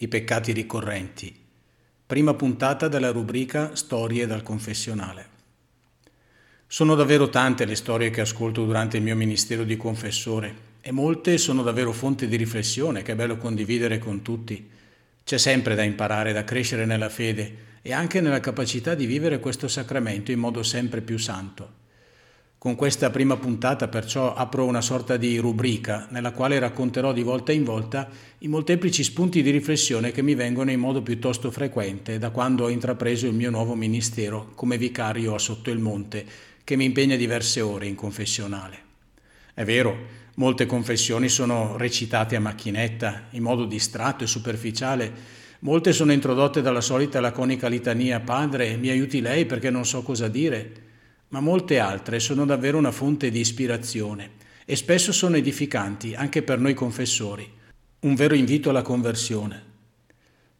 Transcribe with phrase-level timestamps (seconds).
[0.00, 1.34] I peccati ricorrenti.
[2.06, 5.26] Prima puntata della rubrica Storie dal confessionale.
[6.68, 11.36] Sono davvero tante le storie che ascolto durante il mio ministero di confessore e molte
[11.36, 14.70] sono davvero fonte di riflessione che è bello condividere con tutti.
[15.24, 19.66] C'è sempre da imparare, da crescere nella fede e anche nella capacità di vivere questo
[19.66, 21.77] sacramento in modo sempre più santo.
[22.58, 27.52] Con questa prima puntata perciò apro una sorta di rubrica nella quale racconterò di volta
[27.52, 32.30] in volta i molteplici spunti di riflessione che mi vengono in modo piuttosto frequente da
[32.30, 36.26] quando ho intrapreso il mio nuovo ministero come vicario a Sotto il Monte,
[36.64, 38.78] che mi impegna diverse ore in confessionale.
[39.54, 39.96] È vero,
[40.34, 45.12] molte confessioni sono recitate a macchinetta, in modo distratto e superficiale,
[45.60, 50.26] molte sono introdotte dalla solita laconica litania Padre, mi aiuti lei perché non so cosa
[50.26, 50.86] dire
[51.28, 54.32] ma molte altre sono davvero una fonte di ispirazione
[54.64, 57.50] e spesso sono edificanti anche per noi confessori,
[58.00, 59.62] un vero invito alla conversione.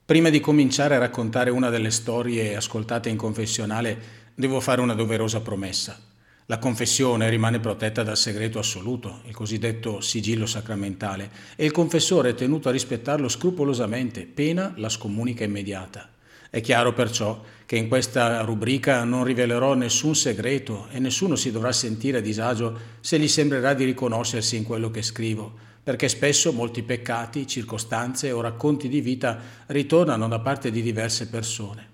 [0.05, 5.41] Prima di cominciare a raccontare una delle storie ascoltate in confessionale, devo fare una doverosa
[5.41, 6.01] promessa.
[6.47, 12.35] La confessione rimane protetta dal segreto assoluto, il cosiddetto sigillo sacramentale, e il confessore è
[12.35, 16.09] tenuto a rispettarlo scrupolosamente, pena la scomunica immediata.
[16.51, 21.73] È chiaro perciò che in questa rubrica non rivelerò nessun segreto e nessuno si dovrà
[21.73, 26.83] sentire a disagio se gli sembrerà di riconoscersi in quello che scrivo, perché spesso molti
[26.83, 31.87] peccati, circostanze o racconti di vita ritornano da parte di diverse persone.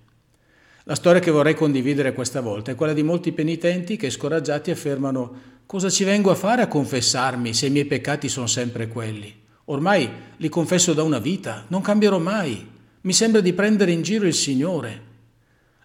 [0.84, 5.52] La storia che vorrei condividere questa volta è quella di molti penitenti che scoraggiati affermano
[5.66, 9.34] cosa ci vengo a fare a confessarmi se i miei peccati sono sempre quelli?
[9.66, 12.70] Ormai li confesso da una vita, non cambierò mai.
[13.04, 15.02] Mi sembra di prendere in giro il Signore.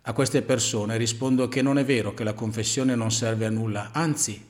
[0.03, 3.89] A queste persone rispondo che non è vero che la confessione non serve a nulla,
[3.91, 4.41] anzi,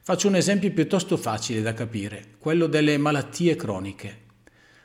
[0.00, 4.22] faccio un esempio piuttosto facile da capire, quello delle malattie croniche.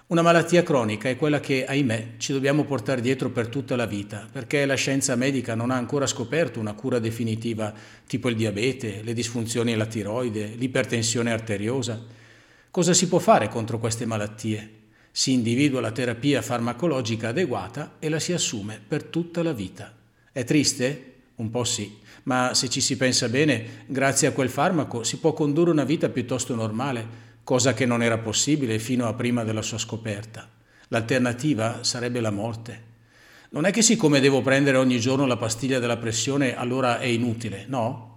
[0.08, 4.28] Una malattia cronica è quella che, ahimè, ci dobbiamo portare dietro per tutta la vita,
[4.30, 7.74] perché la scienza medica non ha ancora scoperto una cura definitiva,
[8.06, 12.04] tipo il diabete, le disfunzioni alla tiroide, l'ipertensione arteriosa.
[12.70, 14.74] Cosa si può fare contro queste malattie?
[15.12, 19.94] Si individua la terapia farmacologica adeguata e la si assume per tutta la vita.
[20.32, 21.06] È triste?
[21.36, 25.34] Un po' sì, ma se ci si pensa bene, grazie a quel farmaco si può
[25.34, 29.78] condurre una vita piuttosto normale, cosa che non era possibile fino a prima della sua
[29.78, 30.48] scoperta.
[30.90, 32.88] L'alternativa sarebbe la morte.
[33.52, 37.66] Non è che siccome devo prendere ogni giorno la pastiglia della pressione allora è inutile,
[37.68, 38.09] no?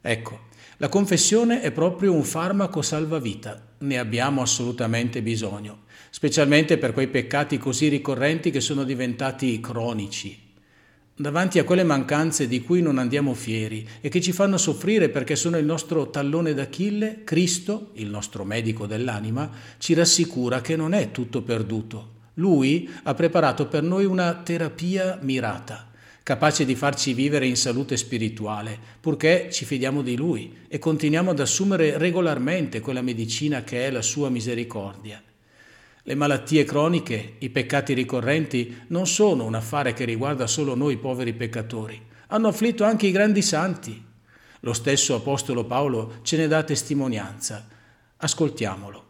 [0.00, 7.06] Ecco, la confessione è proprio un farmaco salvavita, ne abbiamo assolutamente bisogno specialmente per quei
[7.06, 10.48] peccati così ricorrenti che sono diventati cronici.
[11.14, 15.36] Davanti a quelle mancanze di cui non andiamo fieri e che ci fanno soffrire perché
[15.36, 21.10] sono il nostro tallone d'Achille, Cristo, il nostro medico dell'anima, ci rassicura che non è
[21.10, 22.18] tutto perduto.
[22.34, 25.89] Lui ha preparato per noi una terapia mirata,
[26.30, 31.40] capace di farci vivere in salute spirituale, purché ci fidiamo di Lui e continuiamo ad
[31.40, 35.20] assumere regolarmente quella medicina che è la sua misericordia.
[36.04, 41.32] Le malattie croniche, i peccati ricorrenti non sono un affare che riguarda solo noi poveri
[41.32, 44.00] peccatori, hanno afflitto anche i grandi santi.
[44.60, 47.66] Lo stesso Apostolo Paolo ce ne dà testimonianza.
[48.18, 49.04] Ascoltiamolo.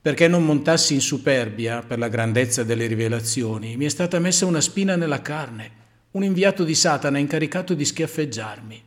[0.00, 4.62] Perché non montassi in superbia per la grandezza delle rivelazioni, mi è stata messa una
[4.62, 5.80] spina nella carne,
[6.12, 8.82] un inviato di Satana incaricato di schiaffeggiarmi.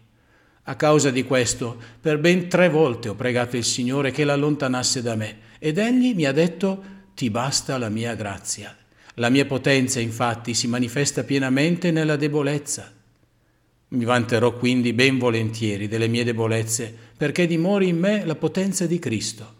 [0.63, 5.15] A causa di questo, per ben tre volte ho pregato il Signore che l'allontanasse da
[5.15, 8.75] me, ed egli mi ha detto ti basta la mia grazia.
[9.15, 12.91] La mia potenza infatti si manifesta pienamente nella debolezza.
[13.89, 18.99] Mi vanterò quindi ben volentieri delle mie debolezze, perché dimori in me la potenza di
[18.99, 19.53] Cristo.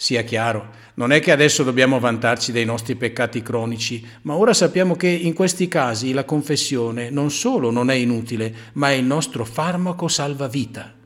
[0.00, 4.94] Sia chiaro, non è che adesso dobbiamo vantarci dei nostri peccati cronici, ma ora sappiamo
[4.94, 9.44] che in questi casi la confessione non solo non è inutile, ma è il nostro
[9.44, 10.97] farmaco salvavita.